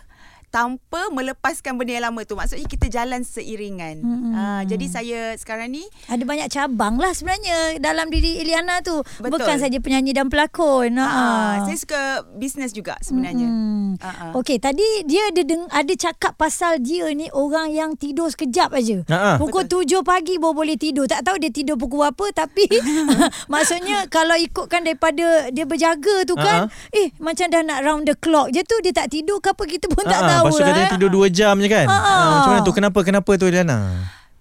[0.51, 2.35] tanpa melepaskan benda yang lama tu.
[2.35, 3.95] Maksudnya kita jalan seiringan.
[3.97, 4.31] Hmm.
[4.31, 8.99] Uh, jadi saya sekarang ni Ada banyak cabang lah sebenarnya dalam diri Iliana tu.
[9.17, 9.31] Betul.
[9.33, 10.93] Bukan saja penyanyi dan pelakon.
[10.93, 11.23] uh, Ha.
[11.63, 12.01] saya suka
[12.33, 13.47] bisnes juga sebenarnya.
[13.47, 13.95] Hmm.
[13.97, 14.31] Ah, ah.
[14.35, 19.03] Okey, tadi dia ada deng- ada cakap pasal dia ni orang yang tidur sekejap aja.
[19.05, 19.31] Ha, ha.
[19.37, 21.05] Pukul tujuh pagi baru boleh tidur.
[21.05, 22.67] Tak tahu dia tidur pukul apa tapi
[23.51, 28.49] maksudnya kalau ikutkan daripada dia berjaga tu kan, eh macam dah nak round the clock
[28.49, 30.87] je tu dia tak tidur ke apa kita pun tak Ah, tahu Lepas tu katanya
[30.89, 30.93] eh.
[30.97, 31.87] tidur 2 jam je kan.
[31.87, 32.15] Ha, ha.
[32.41, 32.73] Macam mana tu?
[32.73, 32.99] Kenapa?
[33.05, 33.77] Kenapa tu Eliana?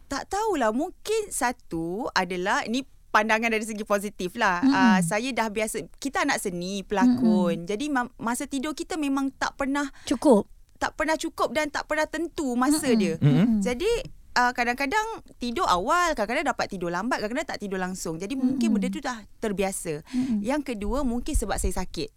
[0.08, 4.62] Tak tahulah mungkin satu adalah ni pandangan dari segi positif lah.
[4.62, 4.74] Mm-hmm.
[4.74, 7.66] Uh, saya dah biasa kita anak seni pelakon.
[7.66, 7.68] Mm-hmm.
[7.68, 10.46] Jadi ma- masa tidur kita memang tak pernah Cukup.
[10.78, 12.98] tak pernah cukup dan tak pernah tentu masa mm-hmm.
[12.98, 13.14] dia.
[13.20, 13.60] Mm-mm.
[13.60, 13.90] Jadi
[14.38, 18.16] uh, kadang-kadang tidur awal, kadang-kadang dapat tidur lambat, kadang-kadang tak tidur langsung.
[18.16, 18.46] Jadi mm-hmm.
[18.46, 20.06] mungkin benda tu dah terbiasa.
[20.06, 20.38] Mm-hmm.
[20.46, 22.10] Yang kedua mungkin sebab saya sakit.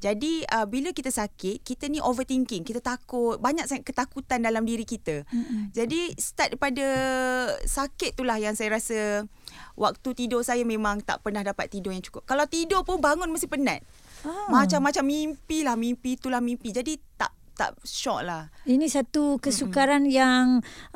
[0.00, 4.88] Jadi uh, bila kita sakit, kita ni overthinking, kita takut, banyak sangat ketakutan dalam diri
[4.88, 5.28] kita.
[5.28, 5.76] Mm-hmm.
[5.76, 6.86] Jadi start daripada
[7.68, 9.28] sakit itulah yang saya rasa
[9.76, 12.24] waktu tidur saya memang tak pernah dapat tidur yang cukup.
[12.24, 13.84] Kalau tidur pun bangun mesti penat.
[14.24, 14.48] Ah.
[14.48, 16.72] Macam-macam mimpi lah, mimpi itulah mimpi.
[16.72, 18.48] Jadi tak tak syok lah.
[18.64, 20.16] Ini satu kesukaran mm-hmm.
[20.16, 20.44] yang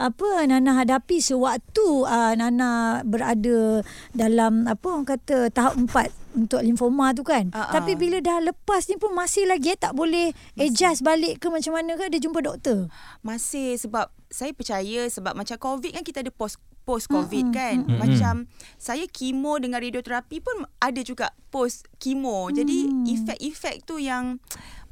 [0.00, 3.84] apa Nana hadapi sewaktu uh, Nana berada
[4.16, 7.52] dalam apa orang kata tahap empat untuk limfoma tu kan.
[7.52, 7.68] Ah.
[7.68, 11.76] Tapi bila dah lepas ni pun masih lagi eh, tak boleh adjust balik ke macam
[11.76, 12.88] mana ke dia jumpa doktor.
[13.20, 17.76] Masih sebab saya percaya sebab macam COVID kan kita ada post post COVID Mm-mm, kan.
[17.86, 17.96] mm-mm.
[17.96, 18.34] Macam
[18.76, 22.50] saya kemo dengan radioterapi pun ada juga post kemo.
[22.52, 23.04] Jadi Mm.
[23.08, 24.42] efek-efek tu yang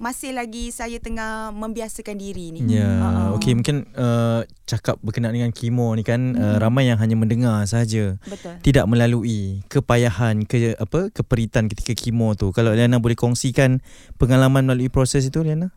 [0.02, 2.66] masih lagi saya tengah membiasakan diri ni.
[2.74, 3.28] Ya, Ah, ah.
[3.38, 8.18] okey mungkin uh, cakap berkenaan dengan kemo ni kan uh, ramai yang hanya mendengar saja.
[8.66, 12.50] Tidak melalui kepayahan ke apa keperitan ketika kemo tu.
[12.50, 13.78] Kalau Eliana boleh kongsikan
[14.18, 15.70] pengalaman melalui proses itu Eliana?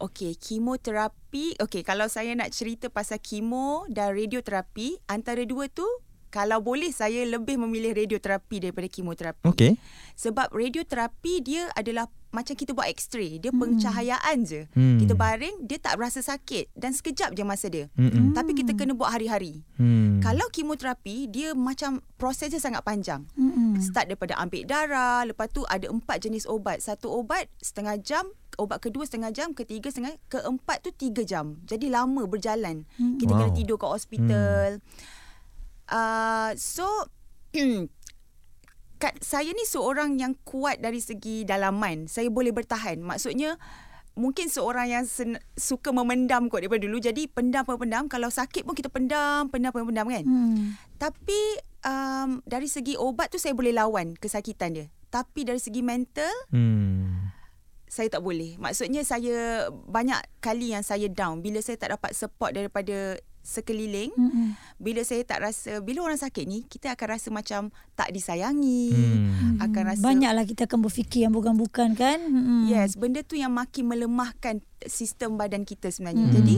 [0.00, 1.60] Okey, kemoterapi.
[1.60, 5.84] Okey, kalau saya nak cerita pasal kemo dan radioterapi, antara dua tu
[6.32, 9.44] kalau boleh saya lebih memilih radioterapi daripada kemoterapi.
[9.44, 9.76] Okey.
[10.16, 14.64] Sebab radioterapi dia adalah macam kita buat x-ray, dia pencahayaan je.
[14.72, 14.96] Hmm.
[14.96, 17.92] Kita baring, dia tak rasa sakit dan sekejap je masa dia.
[17.92, 18.32] Mm-mm.
[18.32, 19.60] Tapi kita kena buat hari-hari.
[19.76, 20.18] Hmm.
[20.24, 23.28] Kalau kemoterapi, dia macam prosesnya sangat panjang.
[23.36, 23.76] Mm-mm.
[23.84, 26.80] Start daripada ambil darah, lepas tu ada empat jenis obat.
[26.80, 28.24] Satu obat setengah jam,
[28.56, 31.60] obat kedua setengah jam, ketiga setengah, keempat tu tiga jam.
[31.68, 32.88] Jadi lama berjalan.
[32.96, 33.20] Hmm.
[33.20, 33.56] Kita kena Wow.
[33.60, 34.68] tidur kat hospital.
[35.92, 36.88] Uh, so,
[39.02, 42.06] kat, saya ni seorang yang kuat dari segi dalaman.
[42.06, 43.02] Saya boleh bertahan.
[43.02, 43.58] Maksudnya,
[44.14, 47.02] mungkin seorang yang sen- suka memendam kot daripada dulu.
[47.02, 48.06] Jadi, pendam-pendam.
[48.06, 50.22] Kalau sakit pun kita pendam, pendam-pendam kan.
[50.22, 50.78] Hmm.
[51.02, 54.86] Tapi um, dari segi obat tu saya boleh lawan kesakitan dia.
[55.10, 57.34] Tapi dari segi mental Hmm.
[57.90, 58.56] saya tak boleh.
[58.56, 64.14] Maksudnya saya banyak kali yang saya down bila saya tak dapat support daripada sekeliling.
[64.14, 64.54] Mm-mm.
[64.78, 69.58] Bila saya tak rasa bila orang sakit ni kita akan rasa macam tak disayangi, Hmm.
[69.58, 72.22] akan rasa Banyaklah kita akan berfikir yang bukan-bukan kan.
[72.22, 72.70] Mm-mm.
[72.70, 76.26] Yes, benda tu yang makin melemahkan sistem badan kita sebenarnya.
[76.30, 76.34] Hmm.
[76.38, 76.56] Jadi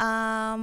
[0.00, 0.62] um,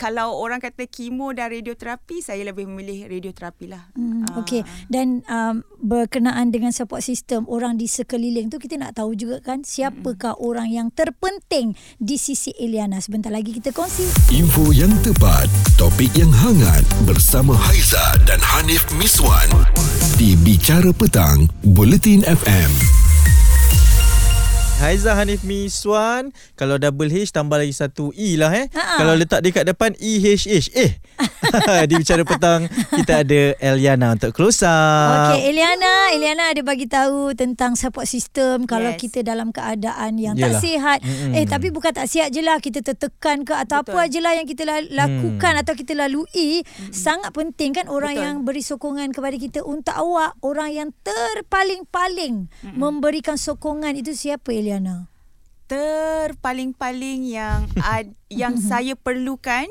[0.00, 3.84] kalau orang kata kemo dan radioterapi, saya lebih memilih radioterapi lah.
[3.92, 4.19] Ah.
[4.38, 4.62] Okey.
[4.86, 9.64] Dan um, berkenaan dengan support system orang di sekeliling tu kita nak tahu juga kan
[9.66, 13.02] siapakah orang yang terpenting di sisi Eliana.
[13.02, 14.06] Sebentar lagi kita kongsi.
[14.30, 19.48] Info yang tepat, topik yang hangat bersama Haiza dan Hanif Miswan
[20.20, 23.09] di Bicara Petang, Buletin FM.
[24.80, 28.96] Haiza Hanif Miswan Kalau double H Tambah lagi satu E lah eh Ha-ha.
[28.96, 30.96] Kalau letak dekat depan EHH Eh
[31.84, 37.34] Di Bicara Petang Kita ada Eliana untuk close up Okey Eliana Eliana ada bagi tahu
[37.34, 38.98] tentang support system kalau Yes.
[38.98, 40.56] kita dalam keadaan yang Yelah.
[40.56, 41.36] tak sihat Mm-mm.
[41.36, 43.92] eh tapi bukan tak sihat je lah kita tertekan ke atau Betul.
[43.92, 45.60] apa je lah yang kita la- lakukan Hmm.
[45.60, 48.24] atau kita lalui sangat penting kan orang Betul.
[48.24, 54.69] yang beri sokongan kepada kita untuk awak orang yang terpaling-paling memberikan sokongan itu siapa Eliana
[55.70, 59.66] Terpaling-paling yang ad, yang saya perlukan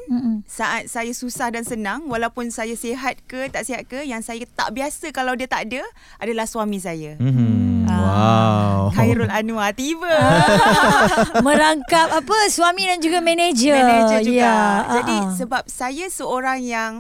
[0.48, 4.72] saat saya susah dan senang walaupun saya sihat ke tak sihat ke yang saya tak
[4.72, 5.84] biasa kalau dia tak ada
[6.20, 7.20] adalah suami saya.
[7.20, 7.70] hmm.
[7.90, 10.10] Ah, Wow Khairul Anwar tiba.
[11.46, 14.40] merangkap apa suami dan juga manager Manager juga.
[14.40, 14.60] Ya,
[15.02, 15.36] Jadi ah, ah.
[15.36, 16.92] sebab saya seorang yang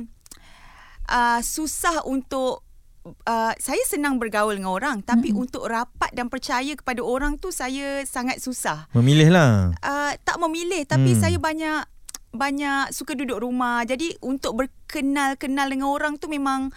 [1.09, 2.61] uh, susah untuk
[3.23, 5.43] Uh, saya senang bergaul dengan orang tapi mm-hmm.
[5.47, 8.89] untuk rapat dan percaya kepada orang tu saya sangat susah.
[8.93, 11.21] Memilih lah Uh, tak memilih tapi Hmm.
[11.21, 11.81] saya banyak
[12.29, 13.81] banyak suka duduk rumah.
[13.85, 16.69] Jadi untuk berkenal-kenal dengan orang tu memang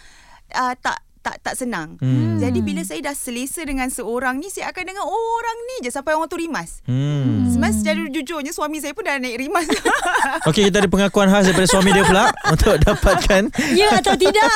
[0.53, 1.95] uh, tak tak tak senang.
[2.03, 2.35] Hmm.
[2.35, 5.89] Jadi bila saya dah selesa dengan seorang ni saya akan dengar oh, orang ni je
[5.89, 6.83] sampai orang tu rimas.
[6.83, 7.47] Hmm.
[7.47, 9.63] Sebenarnya secara jujurnya suami saya pun dah naik rimas.
[10.51, 13.41] Okey, kita ada pengakuan khas daripada suami dia pula untuk dapatkan
[13.79, 14.51] Ya atau tidak?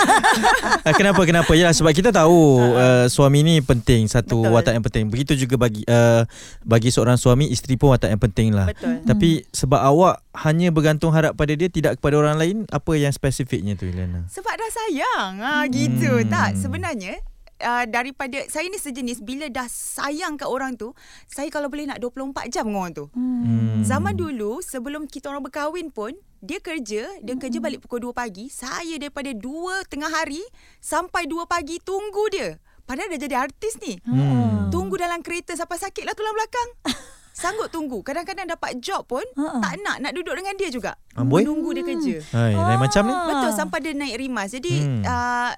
[0.84, 4.52] Ah, kenapa kenapa ya sebab kita tahu uh, suami ni penting satu Betul.
[4.52, 6.28] watak yang penting begitu juga bagi uh,
[6.68, 9.08] bagi seorang suami isteri pun watak yang penting lah Betul.
[9.08, 13.74] tapi sebab awak hanya bergantung harap pada dia tidak kepada orang lain apa yang spesifiknya
[13.74, 15.32] tu Eliana Sebab dah sayang.
[15.42, 16.22] Ha gitu.
[16.22, 16.30] Hmm.
[16.30, 17.18] Tak sebenarnya
[17.58, 20.94] Uh, daripada saya ni sejenis bila dah sayang kat orang tu
[21.26, 23.82] saya kalau boleh nak 24 jam dengan orang tu hmm.
[23.82, 28.54] Zaman dulu sebelum kita orang berkahwin pun dia kerja, dia kerja balik pukul 2 pagi.
[28.54, 30.46] Saya daripada 2 tengah hari
[30.78, 32.62] sampai 2 pagi tunggu dia.
[32.86, 33.98] Padahal dah jadi artis ni.
[34.06, 34.70] Hmm.
[34.70, 36.70] Tunggu dalam kereta sampai sakit lah tulang belakang.
[37.38, 38.02] Sanggup tunggu.
[38.02, 39.62] Kadang-kadang dapat job pun Ha-ha.
[39.62, 40.98] tak nak nak duduk dengan dia juga.
[41.14, 41.46] Amboi?
[41.46, 42.16] Menunggu dia kerja.
[42.34, 44.50] Hai, lain macam ni Betul sampai dia naik rimas.
[44.50, 45.04] Jadi Hmm.
[45.06, 45.52] uh,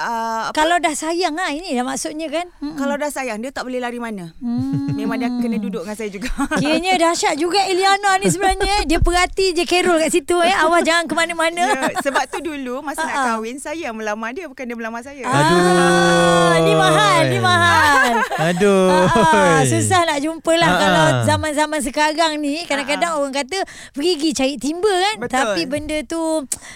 [0.00, 2.46] uh, apa, Kalau dah sayang ah ini dah maksudnya kan.
[2.58, 2.74] Hmm.
[2.74, 4.30] kalau dah sayang dia tak boleh lari mana.
[4.38, 4.94] Hmm.
[4.94, 6.30] Memang dia kena duduk dengan saya juga.
[6.60, 8.82] Kiranya dahsyat juga Eliana ni sebenarnya.
[8.84, 10.50] Dia perhati je Carol kat situ eh.
[10.52, 11.64] Awak jangan ke mana-mana.
[11.64, 13.26] Ya, sebab tu dulu masa nak Ha-ha.
[13.32, 15.22] kahwin saya yang melamar dia bukan dia melamar saya.
[15.22, 15.58] Aduh.
[15.58, 18.12] Ah, ni mahal, ni mahal.
[18.48, 21.12] Aduh Ah, susah nak jumpa lah Ah, kalau ah.
[21.24, 23.58] zaman-zaman sekarang ni kadang-kadang orang kata
[23.92, 25.34] pergi cari timba kan Betul.
[25.34, 26.20] tapi benda tu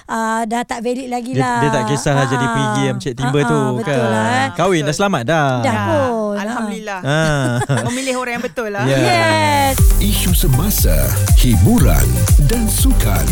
[0.06, 3.40] ah, dah tak valid lagi dia, lah dia tak kisahlah jadi Ah, pergi yang timba
[3.40, 3.76] ah, tu ah, kan.
[3.78, 4.48] betul lah eh.
[4.56, 5.48] kahwin dah selamat dah.
[5.62, 5.82] Dah Ya,
[6.34, 6.42] pun.
[6.42, 7.00] Alhamdulillah.
[7.02, 7.56] ah.
[7.86, 8.84] Memilih orang yang betul lah.
[8.84, 8.98] Ya.
[8.98, 10.96] yes Isu semasa,
[11.36, 12.04] hiburan
[12.44, 13.22] dan sukan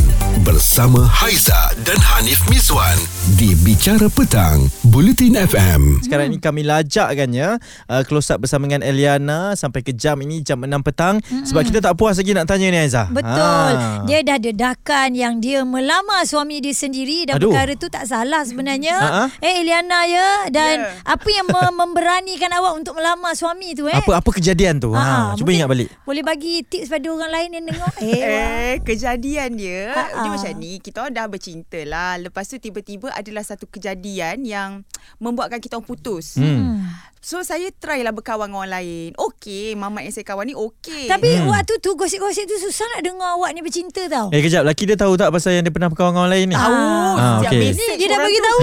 [0.40, 2.94] bersama Haiza dan Hanif Miswan
[3.34, 6.00] di Bicara Petang, Bulletin FM.
[6.00, 10.40] Sekarang ni kami lajakkan ya uh, Close up bersama dengan Eliana Sampai ke jam ini
[10.40, 13.28] Jam 6 petang Sebab kita tak puas lagi nak tanya ni Aizah Betul.
[13.30, 14.02] Ah.
[14.04, 17.50] Dia dah dedakan yang dia melamar suami dia sendiri dan Aduh.
[17.50, 18.96] perkara tu tak salah sebenarnya.
[18.96, 19.24] Ha-ha.
[19.38, 20.94] Eh Eliana ya dan Ya.
[21.04, 23.94] apa yang mem- memberanikan awak untuk melamar suami tu eh?
[23.94, 27.50] Apa apa kejadian tu Ha, ha, Cuba ingat balik Boleh bagi tips pada orang lain
[27.52, 27.92] yang dengar.
[28.00, 30.20] Eh, Eh, kejadian dia, Ha-ha.
[30.20, 30.78] dia macam ni.
[30.78, 32.16] Kita orang dah bercinta lah.
[32.16, 34.70] Lepas tu tiba-tiba adalah satu kejadian yang
[35.16, 36.36] membuatkan kita orang putus.
[36.36, 36.82] hmm.
[37.20, 39.12] So, saya try lah berkawan dengan orang lain.
[39.14, 41.04] Okey, mamat yang saya kawan ni okey.
[41.04, 41.52] Tapi Hmm.
[41.52, 44.28] waktu tu gosip-gosip tu susah nak dengar awak ni bercinta tau.
[44.30, 46.56] Eh kejap Laki dia tahu tak Pasal yang dia pernah berkawan dengan orang lain ni
[46.56, 46.72] tahu.
[47.12, 47.60] Ah, okey.
[47.62, 48.58] message Dia dah bagi tahu.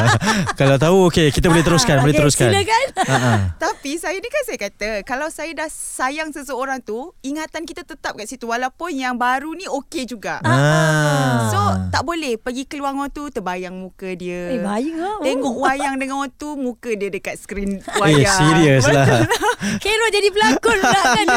[0.60, 2.84] Kalau tahu okey Kita boleh teruskan Boleh Okey, teruskan Silakan.
[3.00, 3.32] Ha, ha.
[3.56, 8.14] Tapi saya ni kan saya kata Kalau saya dah sayang seseorang tu Ingatan kita tetap
[8.14, 11.48] kat situ Walaupun yang baru ni okey juga Ah.
[11.48, 15.16] So tak boleh Pergi keluar orang tu Terbayang muka dia Eh, bahaya lah.
[15.20, 19.26] Tengok wayang dengan orang tu Muka dia dekat skrin Eh wayang serius lah
[19.80, 21.26] Kero jadi pelakon pula kan.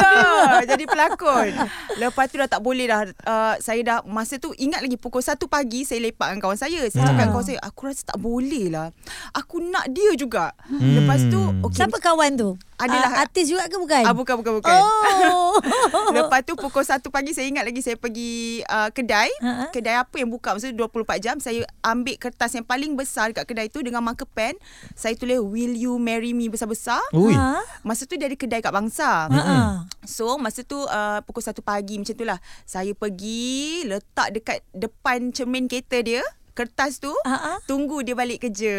[0.58, 1.48] Ya, jadi pelakon.
[1.96, 3.08] Lepas tu dah tak boleh dah.
[3.24, 6.86] Uh, saya dah masa tu ingat lagi pukul 1 pagi saya lepak dengan kawan saya.
[6.90, 8.92] Saya cakap dengan kawan saya, aku rasa tak boleh lah.
[9.32, 10.52] Aku nak dia juga.
[10.66, 10.98] Hmm.
[10.98, 11.84] Lepas tu, okay.
[11.84, 12.50] Siapa kawan tu?
[12.78, 14.02] Adalah- Ah, artis juga ke bukan?
[14.02, 14.70] Ah, bukan, bukan, bukan.
[14.72, 15.58] Oh.
[16.16, 19.28] Lepas tu pukul 1 pagi saya ingat lagi saya pergi uh, kedai.
[19.36, 19.64] Ha-ha.
[19.68, 21.36] Kedai apa yang buka maksudnya 24 jam.
[21.38, 24.54] Saya ambil kertas yang paling besar dekat kedai tu dengan marker pen.
[24.92, 27.02] Saya tulis will you marry me besar-besar.
[27.10, 27.60] Ui Ha?
[27.82, 29.26] Masa tu dia ada kedai kat Bangsa.
[29.26, 29.82] Ha.
[30.04, 32.38] So masa tu uh, pukul 1 pagi macam tu lah.
[32.62, 36.22] Saya pergi letak dekat depan cermin kereta dia.
[36.58, 37.14] Kertas tu.
[37.22, 37.62] Ha.
[37.70, 38.74] Tunggu dia balik kerja.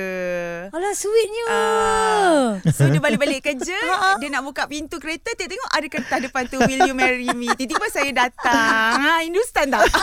[0.68, 1.46] Alah sweetnya.
[1.48, 4.20] Ah, so dia balik-balik kerja Ha.
[4.20, 7.88] Dia nak buka pintu kereta Tengok-tengok ada kertas depan tu Will you marry me Tiba-tiba
[7.92, 9.88] saya datang ha, Hindustan tak?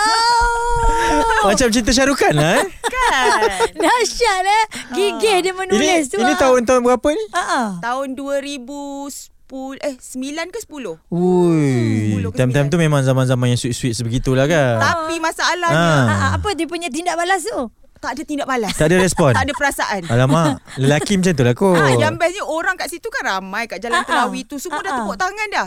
[1.36, 1.48] Oh.
[1.52, 3.40] Macam cerita Syarukan lah eh kan?
[3.84, 4.64] Dahsyat eh.
[4.92, 6.18] Gigih dia Ini menulis tu.
[6.18, 6.38] ini ah.
[6.38, 7.78] tahun-tahun berapa ni ah.
[7.80, 12.72] Tahun 2010 Eh 9 ke 10 Ui, 10 ke time-time 9.
[12.72, 14.82] tu memang zaman-zaman yang sweet-sweet sebegitulah kan.
[14.82, 16.02] Tapi masalahnya Ah.
[16.04, 17.70] Ah, ah, apa dia punya tindak balas tu?
[17.96, 19.32] Tak ada tindak balas Tak ada respon.
[19.38, 21.78] Tak ada perasaan Alamak, lelaki macam tu lah kot.
[21.78, 24.04] Ah, yang bestnya orang kat situ kan ramai kat jalan ah.
[24.04, 24.98] Telawi tu semua dah Ah, ah.
[25.00, 25.66] tepuk tangan dah.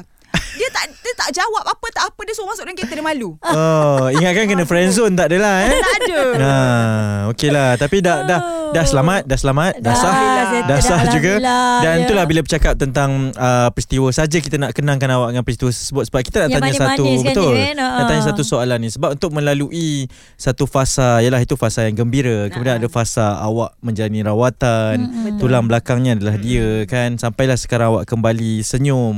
[0.57, 3.35] Dia tak dia tak jawab apa tak apa dia suruh masuk dalam kereta dia malu.
[3.41, 5.73] Oh, ingatkan kena friend zone tak adalah eh.
[5.77, 6.21] Tak ada.
[6.39, 7.69] Nah, okey lah.
[7.75, 11.33] Tapi dah dah dah selamat, dah selamat, dah, Dah, sah, dah dah, sah juga.
[11.41, 12.03] Alhamdulillah, Dan ya.
[12.05, 16.21] itulah bila bercakap tentang uh, peristiwa saja kita nak kenangkan awak dengan peristiwa tersebut sebab
[16.21, 17.53] kita nak Yang tanya satu kan betul.
[17.57, 17.75] kan?
[17.75, 20.05] Nak tanya satu soalan ni sebab untuk melalui
[20.37, 22.47] satu fasa ialah itu fasa yang gembira.
[22.53, 24.95] Kemudian ada fasa awak menjalani rawatan,
[25.41, 29.15] tulang belakangnya adalah dia kan sampailah sekarang awak kembali senyum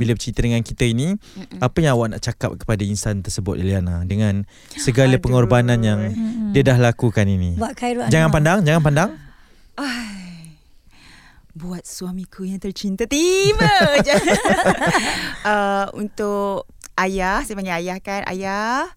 [0.00, 1.14] bila bercerita dengan kita ini.
[1.62, 4.42] Apa yang awak nak cakap kepada insan tersebut Eliana dengan
[4.74, 5.22] segala Aduh.
[5.22, 6.00] pengorbanan yang
[6.50, 7.54] dia dah lakukan ini.
[8.10, 8.34] Jangan Anwar.
[8.34, 9.10] pandang, jangan pandang.
[11.54, 14.10] Buat suamiku yang tercinta tiba je.
[15.46, 16.66] uh, untuk
[16.98, 18.26] ayah, saya panggil ayah kan.
[18.26, 18.90] Ayah,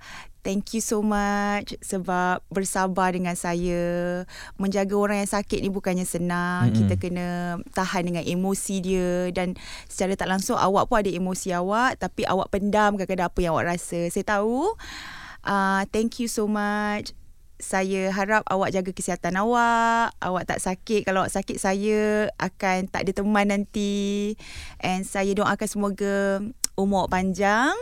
[0.47, 4.23] thank you so much sebab bersabar dengan saya.
[4.55, 6.71] Menjaga orang yang sakit ni bukannya senang.
[6.71, 6.77] Mm-hmm.
[6.79, 7.27] Kita kena
[7.75, 9.59] tahan dengan emosi dia dan
[9.91, 13.75] secara tak langsung awak pun ada emosi awak tapi awak pendam kadang-kadang apa yang awak
[13.75, 14.07] rasa.
[14.07, 14.71] Saya tahu.
[15.43, 17.11] Uh, thank you so much
[17.57, 20.13] saya harap awak jaga kesihatan awak.
[20.21, 21.09] Awak tak sakit.
[21.09, 24.37] Kalau awak sakit, saya akan tak ada teman nanti.
[24.77, 26.45] And saya doakan semoga
[26.77, 27.73] umur awak panjang.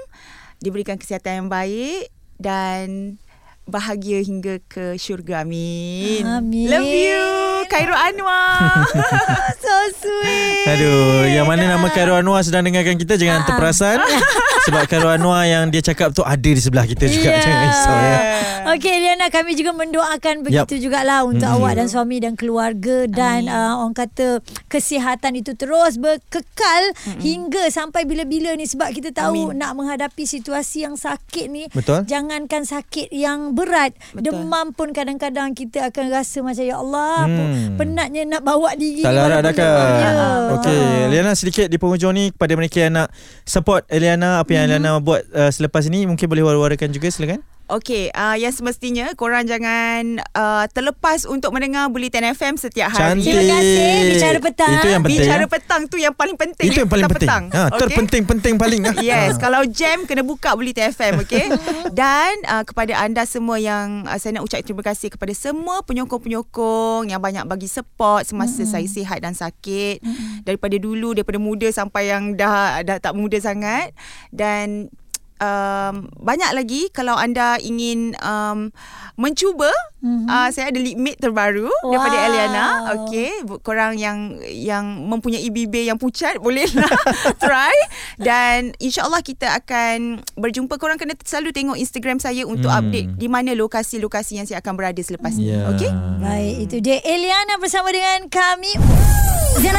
[0.63, 2.14] Diberikan kesihatan yang baik.
[2.36, 3.17] Dan
[3.65, 5.41] bahagia hingga ke syurga.
[5.41, 6.24] Amin.
[6.26, 6.69] Amin.
[6.69, 7.45] Love you.
[7.65, 8.86] Khairul Anwar.
[9.63, 10.65] so sweet.
[10.67, 13.45] Aduh, yang mana nama Khairul Anwar sedang dengarkan kita jangan Ah.
[13.45, 13.97] terperasan.
[14.65, 17.30] Sebab Khairul Anwar yang dia cakap tu ada di sebelah kita juga.
[17.30, 17.41] Yeah.
[17.41, 18.19] Jangan risau ya.
[18.67, 21.62] Okey Liana kami juga mendoakan begitu jugalah untuk Mm-mm.
[21.62, 26.84] awak dan suami dan keluarga dan uh, orang kata kesihatan itu terus berkekal
[27.19, 29.62] hingga sampai bila-bila ni sebab kita tahu Amin.
[29.62, 32.04] nak menghadapi situasi yang sakit ni Betul.
[32.06, 34.34] jangankan sakit yang berat Betul.
[34.34, 37.55] demam pun kadang-kadang kita akan rasa macam ya Allah Hmm.
[37.80, 39.68] Penatnya nak bawa diri Tak larat dah kan?
[40.00, 40.12] Ya.
[40.60, 43.10] Okey Eliana sedikit di penghujung ni Kepada mereka yang nak
[43.48, 48.13] Support Eliana Apa yang Eliana buat uh, Selepas ini Mungkin boleh war-warakan juga Silakan Okey,
[48.13, 53.25] uh, yang semestinya korang jangan uh, terlepas untuk mendengar Bulletin FM setiap hari.
[53.25, 53.97] Cantik Terima kasih.
[54.13, 54.73] Bicara petang.
[54.78, 56.69] Itu yang penting Bicara petang tu yang paling penting.
[56.69, 57.65] Itu yang paling Petang penting petang.
[57.65, 57.82] ha, Okey?
[57.82, 58.93] Terpenting-penting paling ah.
[59.10, 61.45] Yes, kalau jam kena buka Bulletin FM, okey?
[61.97, 67.10] Dan uh, kepada anda semua yang uh, saya nak ucap terima kasih kepada semua penyokong-penyokong
[67.10, 68.73] yang banyak bagi support semasa mm-hmm.
[68.78, 70.06] saya sihat dan sakit.
[70.45, 73.89] Daripada dulu, daripada muda sampai yang dah dah tak muda sangat
[74.30, 74.93] dan
[75.39, 78.71] um, banyak lagi kalau anda ingin um,
[79.15, 79.71] mencuba
[80.06, 80.30] mm-hmm.
[80.30, 81.89] uh, saya ada lip matte terbaru wow.
[81.89, 82.18] daripada.
[82.30, 82.65] Eliana
[83.02, 83.32] okey
[83.65, 86.86] korang yang yang mempunyai bibir yang pucat bolehlah
[87.41, 87.74] try
[88.22, 92.91] dan insyaallah kita akan berjumpa korang kena selalu tengok Instagram saya untuk Hmm.
[92.91, 95.70] update di mana lokasi-lokasi yang saya akan berada selepas ni Ya.
[95.72, 95.88] okey
[96.20, 98.76] Baik, itu dia Eliana bersama dengan kami.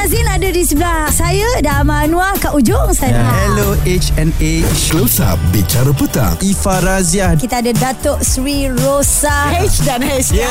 [0.06, 3.26] Azil ada di sebelah saya dan Amal Anwar kat ujung sana.
[3.42, 10.06] Hello HNA Close Up Bicara Petang Ifa Raziah Kita ada Datuk Sri Rosa H dan
[10.06, 10.48] H Ya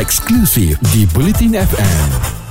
[0.00, 2.41] Eksklusif di Bulletin FM